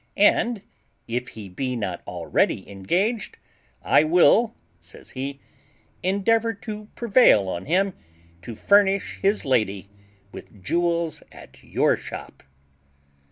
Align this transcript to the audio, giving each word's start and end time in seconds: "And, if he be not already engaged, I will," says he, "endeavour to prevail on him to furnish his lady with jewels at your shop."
"And, 0.17 0.63
if 1.07 1.27
he 1.27 1.47
be 1.47 1.75
not 1.75 2.01
already 2.07 2.67
engaged, 2.67 3.37
I 3.83 4.03
will," 4.03 4.55
says 4.79 5.11
he, 5.11 5.39
"endeavour 6.01 6.55
to 6.55 6.85
prevail 6.95 7.47
on 7.47 7.67
him 7.67 7.93
to 8.41 8.55
furnish 8.55 9.19
his 9.21 9.45
lady 9.45 9.91
with 10.31 10.63
jewels 10.63 11.21
at 11.31 11.61
your 11.61 11.97
shop." 11.97 12.41